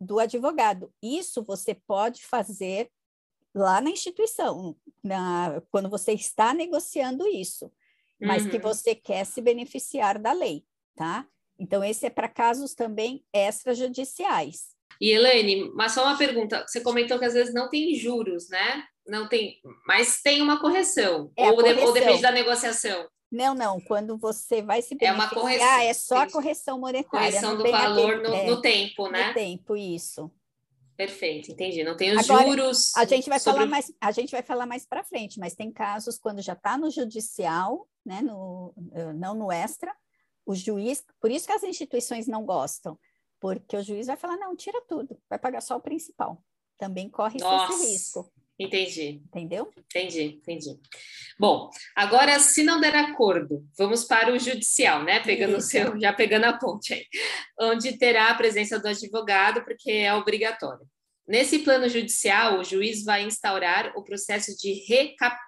[0.00, 0.92] do advogado.
[1.00, 2.90] Isso você pode fazer
[3.54, 7.70] lá na instituição, na, quando você está negociando isso
[8.20, 8.50] mas uhum.
[8.50, 10.64] que você quer se beneficiar da lei,
[10.96, 11.26] tá?
[11.58, 14.76] Então, esse é para casos também extrajudiciais.
[15.00, 18.84] E Elaine, mas só uma pergunta: você comentou que às vezes não tem juros, né?
[19.06, 21.86] Não tem, mas tem uma correção, é ou, correção.
[21.86, 23.08] ou depende da negociação.
[23.30, 23.80] Não, não.
[23.80, 25.80] Quando você vai se beneficiar, é uma correção.
[25.80, 27.28] é só a correção monetária.
[27.30, 29.28] Correção do valor aquele, no, é, no, tempo, né?
[29.28, 30.30] No tempo, isso.
[30.96, 31.84] Perfeito, entendi.
[31.84, 32.96] Não tem os Agora, juros.
[32.96, 33.60] A gente vai sobre...
[33.60, 36.76] falar mais, a gente vai falar mais para frente, mas tem casos quando já está
[36.76, 39.94] no judicial, né, no, eh, não no extra,
[40.46, 42.98] o juiz, por isso que as instituições não gostam,
[43.38, 46.42] porque o juiz vai falar, não, tira tudo, vai pagar só o principal.
[46.78, 48.32] Também corre Nossa, esse risco.
[48.58, 49.22] Entendi.
[49.26, 49.70] Entendeu?
[49.76, 50.80] Entendi, entendi.
[51.38, 55.20] Bom, agora, se não der acordo, vamos para o judicial, né?
[55.20, 55.66] Pegando isso.
[55.66, 57.06] o seu, já pegando a ponte aí,
[57.60, 60.88] onde terá a presença do advogado, porque é obrigatório.
[61.26, 64.82] Nesse plano judicial, o juiz vai instaurar o processo de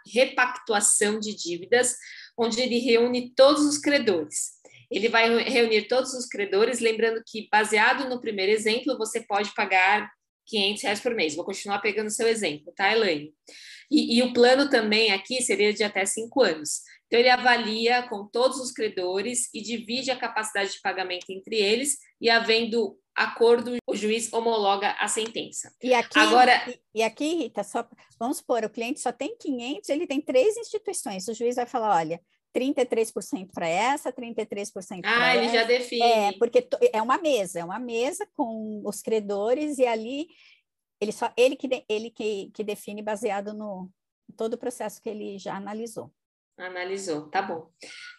[0.06, 1.96] repactuação de dívidas
[2.40, 4.52] onde ele reúne todos os credores.
[4.90, 10.10] Ele vai reunir todos os credores, lembrando que, baseado no primeiro exemplo, você pode pagar
[10.46, 11.36] 500 reais por mês.
[11.36, 13.32] Vou continuar pegando seu exemplo, tá, Elaine?
[13.90, 16.80] E, e, o plano também aqui seria de até cinco anos.
[17.06, 21.98] Então, ele avalia com todos os credores e divide a capacidade de pagamento entre eles,
[22.20, 25.72] e havendo acordo, o juiz homologa a sentença.
[25.82, 26.52] E aqui, Agora,
[26.94, 27.86] e, aqui, Rita, só,
[28.18, 31.96] vamos supor, o cliente só tem 500, ele tem três instituições, o juiz vai falar,
[31.96, 32.20] olha,
[32.56, 35.22] 33% para essa, 33% para essa.
[35.22, 36.02] Ah, ele já define.
[36.02, 40.28] É, porque é uma mesa, é uma mesa com os credores e ali
[41.00, 43.90] ele só ele que ele que, que define baseado no
[44.36, 46.12] todo o processo que ele já analisou.
[46.60, 47.70] Analisou, tá bom.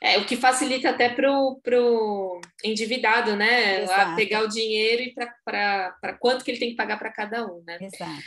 [0.01, 3.83] É, o que facilita até para o endividado, né?
[3.83, 4.11] Exato.
[4.11, 7.63] A pegar o dinheiro e para quanto que ele tem que pagar para cada um,
[7.65, 7.77] né?
[7.79, 8.21] Exato.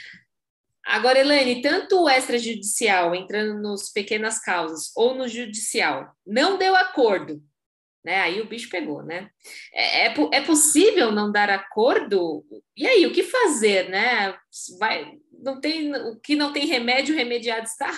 [0.87, 7.43] Agora, Elaine, tanto o extrajudicial, entrando nos pequenas causas, ou no judicial, não deu acordo,
[8.05, 8.21] né?
[8.21, 9.31] Aí o bicho pegou, né?
[9.73, 12.45] É, é, é possível não dar acordo?
[12.77, 14.37] E aí, o que fazer, né?
[14.79, 17.91] Vai, não tem, o que não tem remédio, remediado está?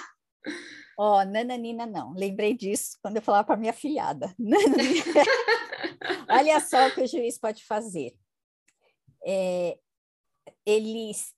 [0.96, 2.12] Ó, oh, nananina não.
[2.14, 4.34] Lembrei disso quando eu falava para minha filhada.
[6.28, 8.16] Olha só o que o juiz pode fazer.
[9.24, 9.78] É,
[10.64, 11.34] eles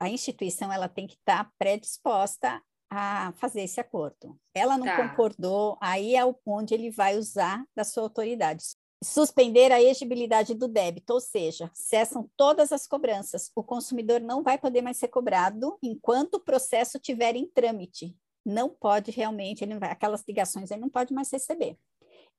[0.00, 4.38] a instituição ela tem que estar tá predisposta a fazer esse acordo.
[4.54, 4.96] Ela não tá.
[4.96, 8.64] concordou, aí é onde ele vai usar da sua autoridade.
[9.02, 13.50] Suspender a exigibilidade do débito, ou seja, cessam todas as cobranças.
[13.54, 18.16] O consumidor não vai poder mais ser cobrado enquanto o processo estiver em trâmite.
[18.44, 21.78] Não pode realmente, ele vai, aquelas ligações ele não pode mais receber.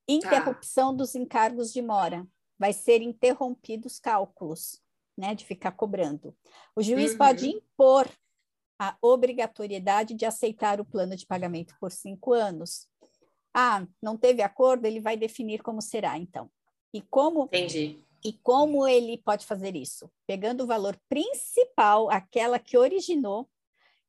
[0.07, 0.97] Interrupção tá.
[0.97, 2.27] dos encargos de mora.
[2.57, 4.81] Vai ser interrompidos cálculos
[5.17, 6.35] né, de ficar cobrando.
[6.75, 7.17] O juiz uhum.
[7.17, 8.09] pode impor
[8.79, 12.87] a obrigatoriedade de aceitar o plano de pagamento por cinco anos.
[13.53, 16.49] Ah, não teve acordo, ele vai definir como será, então.
[16.93, 18.05] E como Entendi.
[18.25, 20.11] E como ele pode fazer isso?
[20.25, 23.47] Pegando o valor principal, aquela que originou,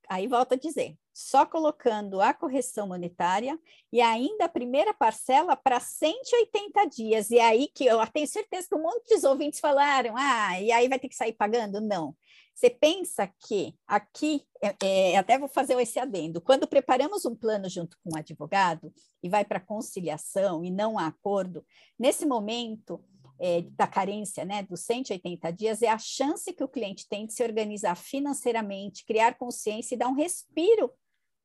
[0.09, 3.59] aí volta a dizer, só colocando a correção monetária
[3.91, 7.31] e ainda a primeira parcela para 180 dias.
[7.31, 10.87] E aí que eu tenho certeza que um monte de ouvintes falaram, ah, e aí
[10.91, 11.81] vai ter que sair pagando?
[11.81, 12.15] Não.
[12.55, 17.67] Você pensa que aqui, é, é, até vou fazer esse adendo, quando preparamos um plano
[17.67, 21.65] junto com um advogado e vai para conciliação e não há acordo,
[21.99, 23.03] nesse momento
[23.41, 27.33] é, da carência, né, dos 180 dias, é a chance que o cliente tem de
[27.33, 30.93] se organizar financeiramente, criar consciência e dar um respiro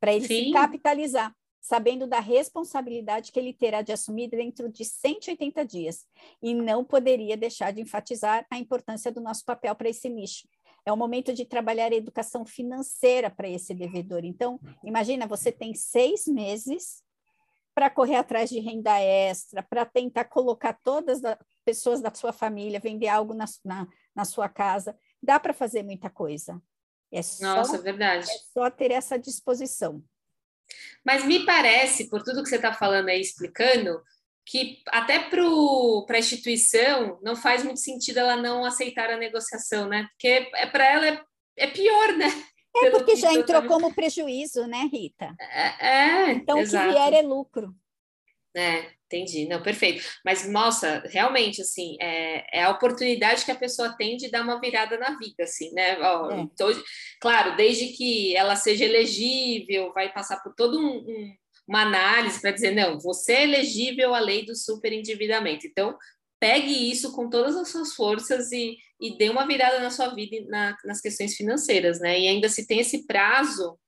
[0.01, 0.45] para ele Sim.
[0.45, 6.07] se capitalizar, sabendo da responsabilidade que ele terá de assumir dentro de 180 dias.
[6.41, 10.49] E não poderia deixar de enfatizar a importância do nosso papel para esse nicho.
[10.83, 14.25] É o momento de trabalhar a educação financeira para esse devedor.
[14.25, 17.03] Então, imagina, você tem seis meses
[17.75, 22.79] para correr atrás de renda extra, para tentar colocar todas as pessoas da sua família,
[22.79, 24.97] vender algo na, na, na sua casa.
[25.21, 26.59] Dá para fazer muita coisa.
[27.11, 28.29] É só, Nossa, é verdade.
[28.29, 30.03] É só ter essa disposição.
[31.03, 34.01] Mas me parece, por tudo que você está falando aí, explicando,
[34.45, 40.07] que até para a instituição não faz muito sentido ela não aceitar a negociação, né?
[40.11, 41.21] Porque é, para ela é,
[41.57, 42.27] é pior, né?
[42.83, 45.35] É porque já entrou como prejuízo, né, Rita?
[45.39, 46.89] É, é então exato.
[46.89, 47.75] o que vier é lucro.
[48.55, 49.47] É, entendi.
[49.47, 50.03] Não, perfeito.
[50.23, 54.59] Mas, nossa, realmente, assim, é, é, a oportunidade que a pessoa tem de dar uma
[54.59, 55.99] virada na vida, assim, né?
[55.99, 56.39] Ó, é.
[56.39, 56.67] então,
[57.19, 61.35] claro, desde que ela seja elegível, vai passar por todo um, um
[61.67, 65.65] uma análise para dizer, não, você é elegível à lei do superendividamento.
[65.65, 65.97] Então,
[66.37, 70.37] pegue isso com todas as suas forças e, e dê uma virada na sua vida
[70.49, 72.19] na, nas questões financeiras, né?
[72.19, 73.79] E ainda se tem esse prazo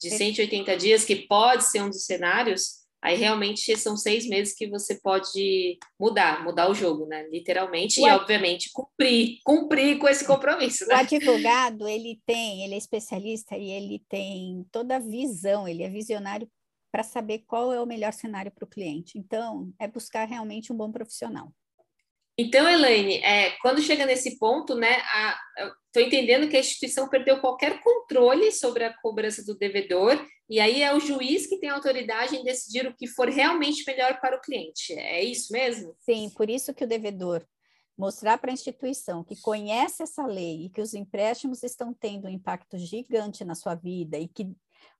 [0.00, 4.68] de 180 dias, que pode ser um dos cenários, Aí realmente são seis meses que
[4.68, 7.28] você pode mudar, mudar o jogo, né?
[7.28, 10.86] Literalmente, e obviamente cumprir, cumprir com esse compromisso.
[10.86, 10.94] Né?
[10.94, 15.88] O advogado, ele tem, ele é especialista e ele tem toda a visão, ele é
[15.88, 16.48] visionário
[16.92, 19.18] para saber qual é o melhor cenário para o cliente.
[19.18, 21.52] Então, é buscar realmente um bom profissional.
[22.36, 25.02] Então, Elaine, é, quando chega nesse ponto, né,
[25.86, 30.18] estou entendendo que a instituição perdeu qualquer controle sobre a cobrança do devedor,
[30.48, 34.18] e aí é o juiz que tem autoridade em decidir o que for realmente melhor
[34.20, 34.94] para o cliente.
[34.94, 35.94] É isso mesmo?
[36.00, 37.46] Sim, por isso que o devedor
[37.96, 42.30] mostrar para a instituição que conhece essa lei e que os empréstimos estão tendo um
[42.30, 44.50] impacto gigante na sua vida e que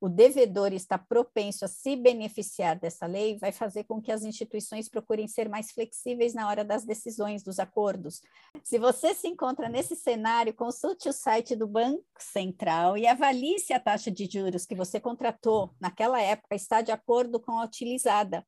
[0.01, 4.89] o devedor está propenso a se beneficiar dessa lei, vai fazer com que as instituições
[4.89, 8.21] procurem ser mais flexíveis na hora das decisões, dos acordos.
[8.65, 13.73] Se você se encontra nesse cenário, consulte o site do Banco Central e avalie se
[13.73, 18.45] a taxa de juros que você contratou naquela época está de acordo com a utilizada.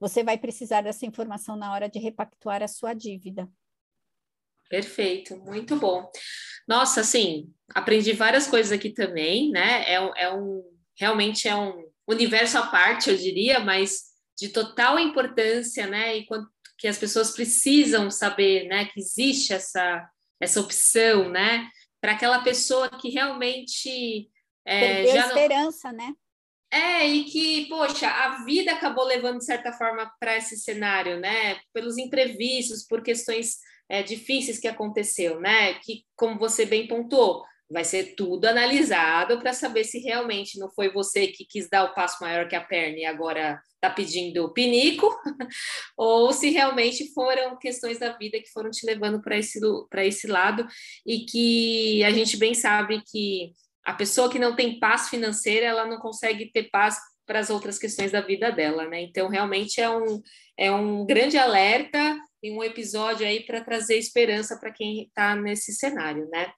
[0.00, 3.48] Você vai precisar dessa informação na hora de repactuar a sua dívida.
[4.72, 6.10] Perfeito, muito bom.
[6.66, 9.82] Nossa, assim, aprendi várias coisas aqui também, né?
[9.82, 10.64] É, é um
[10.98, 14.04] realmente é um universo à parte, eu diria, mas
[14.34, 16.16] de total importância, né?
[16.16, 18.86] E quando, que as pessoas precisam saber, né?
[18.86, 20.08] Que existe essa
[20.40, 21.68] essa opção, né?
[22.00, 24.30] Para aquela pessoa que realmente
[24.64, 25.98] é, já esperança, não...
[25.98, 26.14] né?
[26.72, 31.60] É, e que, poxa, a vida acabou levando, de certa forma, para esse cenário, né?
[31.74, 33.58] Pelos imprevistos, por questões
[33.92, 35.74] é, difíceis que aconteceu, né?
[35.74, 40.90] Que, como você bem pontuou, vai ser tudo analisado para saber se realmente não foi
[40.90, 45.14] você que quis dar o passo maior que a perna e agora está pedindo pinico,
[45.94, 49.60] ou se realmente foram questões da vida que foram te levando para esse,
[49.98, 50.66] esse lado
[51.04, 53.52] e que a gente bem sabe que
[53.84, 57.78] a pessoa que não tem paz financeira, ela não consegue ter paz para as outras
[57.78, 59.02] questões da vida dela, né?
[59.02, 60.22] Então, realmente é um,
[60.56, 65.72] é um grande alerta em um episódio aí para trazer esperança para quem está nesse
[65.72, 66.52] cenário, né?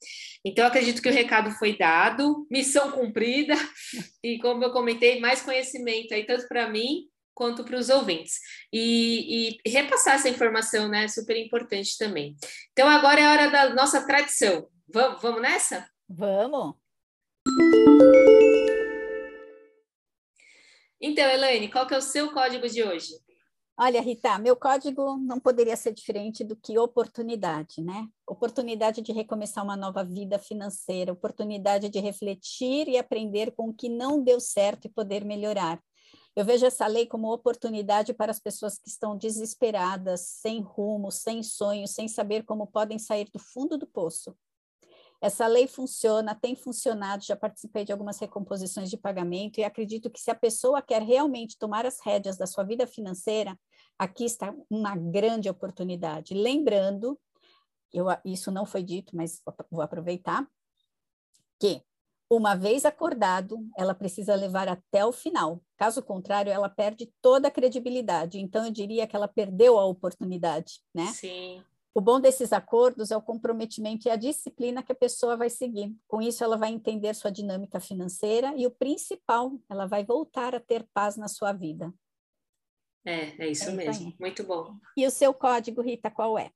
[0.44, 3.54] Então, acredito que o recado foi dado, missão cumprida,
[4.24, 8.38] e como eu comentei, mais conhecimento aí, tanto para mim quanto para os ouvintes.
[8.72, 11.08] E, e, repassar essa informação, né?
[11.08, 12.36] Super importante também.
[12.72, 14.68] Então, agora é a hora da nossa tradição.
[14.88, 15.86] Vamos, vamos nessa?
[16.08, 16.76] Vamos!
[21.00, 23.23] Então, Elaine, qual que é o seu código de hoje?
[23.76, 28.08] Olha, Rita, meu código não poderia ser diferente do que oportunidade, né?
[28.24, 33.88] Oportunidade de recomeçar uma nova vida financeira, oportunidade de refletir e aprender com o que
[33.88, 35.82] não deu certo e poder melhorar.
[36.36, 41.42] Eu vejo essa lei como oportunidade para as pessoas que estão desesperadas, sem rumo, sem
[41.42, 44.36] sonho, sem saber como podem sair do fundo do poço.
[45.24, 50.20] Essa lei funciona, tem funcionado, já participei de algumas recomposições de pagamento e acredito que
[50.20, 53.58] se a pessoa quer realmente tomar as rédeas da sua vida financeira,
[53.98, 56.34] aqui está uma grande oportunidade.
[56.34, 57.18] Lembrando,
[57.90, 60.46] eu, isso não foi dito, mas vou aproveitar,
[61.58, 61.82] que
[62.28, 65.62] uma vez acordado, ela precisa levar até o final.
[65.78, 68.38] Caso contrário, ela perde toda a credibilidade.
[68.38, 71.06] Então, eu diria que ela perdeu a oportunidade, né?
[71.06, 71.64] Sim.
[71.94, 75.94] O bom desses acordos é o comprometimento e a disciplina que a pessoa vai seguir.
[76.08, 80.60] Com isso, ela vai entender sua dinâmica financeira e o principal, ela vai voltar a
[80.60, 81.94] ter paz na sua vida.
[83.06, 84.08] É, é isso é mesmo.
[84.08, 84.16] Aí.
[84.18, 84.76] Muito bom.
[84.96, 86.50] E o seu código, Rita, qual é?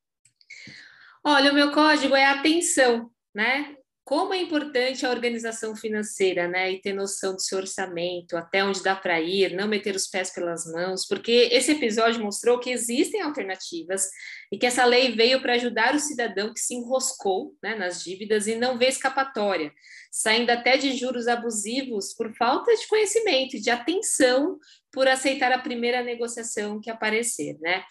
[1.23, 3.77] Olha, o meu código é atenção, né?
[4.09, 6.73] Como é importante a organização financeira, né?
[6.73, 10.31] E ter noção do seu orçamento, até onde dá para ir, não meter os pés
[10.31, 14.09] pelas mãos, porque esse episódio mostrou que existem alternativas
[14.51, 18.47] e que essa lei veio para ajudar o cidadão que se enroscou né, nas dívidas
[18.47, 19.71] e não vê escapatória,
[20.11, 24.59] saindo até de juros abusivos por falta de conhecimento e de atenção
[24.91, 27.85] por aceitar a primeira negociação que aparecer, né?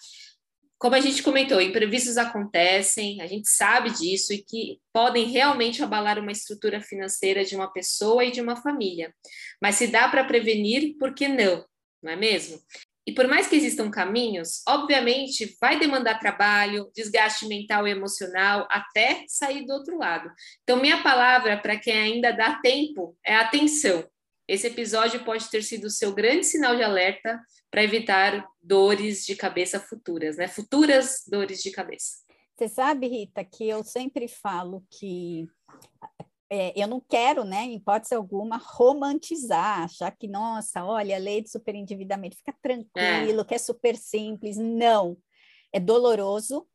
[0.77, 6.19] Como a gente comentou, imprevistos acontecem, a gente sabe disso e que podem realmente abalar
[6.19, 9.13] uma estrutura financeira de uma pessoa e de uma família.
[9.61, 11.65] Mas se dá para prevenir, por que não?
[12.01, 12.61] Não é mesmo?
[13.07, 19.23] E por mais que existam caminhos, obviamente vai demandar trabalho, desgaste mental e emocional até
[19.29, 20.29] sair do outro lado.
[20.61, 24.05] Então, minha palavra para quem ainda dá tempo é atenção.
[24.47, 27.39] Esse episódio pode ter sido o seu grande sinal de alerta
[27.69, 30.47] para evitar dores de cabeça futuras, né?
[30.47, 32.25] Futuras dores de cabeça.
[32.55, 35.47] Você sabe, Rita, que eu sempre falo que
[36.49, 41.41] é, eu não quero, né, em hipótese alguma, romantizar, achar que, nossa, olha, a lei
[41.41, 43.43] de superendividamento, fica tranquilo, é.
[43.43, 44.55] que é super simples.
[44.57, 45.17] Não,
[45.73, 46.65] é doloroso,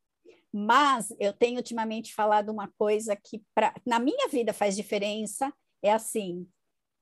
[0.52, 5.52] mas eu tenho ultimamente falado uma coisa que pra, na minha vida faz diferença,
[5.82, 6.46] é assim,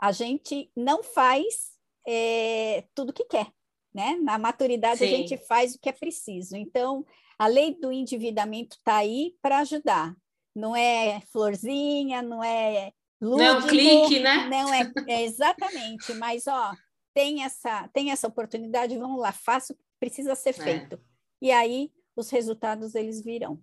[0.01, 1.73] a gente não faz
[2.07, 3.49] é, tudo que quer,
[3.95, 4.17] né?
[4.23, 5.05] Na maturidade Sim.
[5.05, 6.57] a gente faz o que é preciso.
[6.57, 7.05] Então,
[7.39, 10.17] a lei do endividamento está aí para ajudar.
[10.55, 14.49] Não é florzinha, não é lúdico, não é um clique, né?
[14.49, 16.75] Não é, é exatamente, mas ó,
[17.15, 20.53] tem essa tem essa oportunidade, vamos lá, faça o que precisa ser é.
[20.53, 20.95] feito.
[20.97, 20.99] É.
[21.43, 23.63] E aí os resultados eles virão.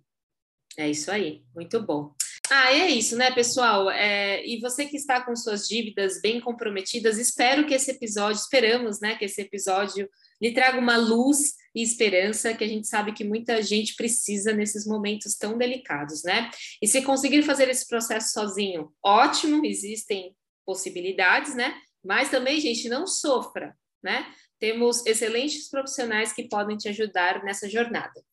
[0.76, 2.14] É isso aí, muito bom.
[2.50, 3.90] Ah, é isso, né, pessoal?
[3.90, 9.00] É, e você que está com suas dívidas bem comprometidas, espero que esse episódio, esperamos,
[9.00, 10.08] né, que esse episódio
[10.40, 14.86] lhe traga uma luz e esperança que a gente sabe que muita gente precisa nesses
[14.86, 16.50] momentos tão delicados, né?
[16.80, 20.34] E se conseguir fazer esse processo sozinho, ótimo, existem
[20.64, 21.78] possibilidades, né?
[22.04, 24.32] Mas também, gente, não sofra, né?
[24.58, 28.24] Temos excelentes profissionais que podem te ajudar nessa jornada.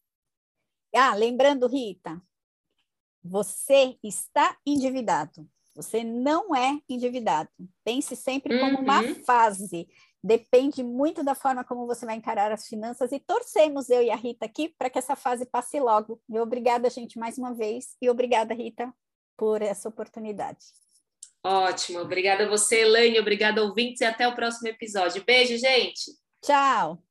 [0.96, 2.22] Ah, lembrando, Rita,
[3.26, 5.48] você está endividado.
[5.76, 7.50] Você não é endividado.
[7.84, 9.16] Pense sempre como uma uhum.
[9.26, 9.90] fase.
[10.24, 14.16] Depende muito da forma como você vai encarar as finanças e torcemos eu e a
[14.16, 16.22] Rita aqui para que essa fase passe logo.
[16.30, 17.98] E obrigada, gente, mais uma vez.
[18.02, 18.94] E obrigada, Rita,
[19.36, 20.66] por essa oportunidade.
[21.44, 22.00] Ótimo.
[22.00, 23.20] Obrigada a você, Elaine.
[23.20, 24.02] Obrigada, ouvintes.
[24.02, 25.24] E até o próximo episódio.
[25.26, 26.12] Beijo, gente.
[26.42, 27.04] Tchau.